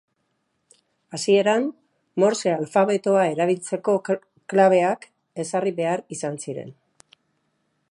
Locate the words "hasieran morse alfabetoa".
1.17-3.27